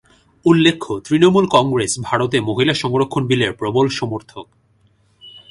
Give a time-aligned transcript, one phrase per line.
[0.45, 4.45] উল্লেখ্য, তৃণমূল কংগ্রেস ভারতে মহিলা সংরক্ষণ বিলের প্রবল সমর্থক।